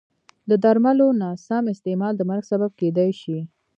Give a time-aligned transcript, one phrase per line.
[0.49, 3.39] د درملو نه سم استعمال د مرګ سبب کېدای شي.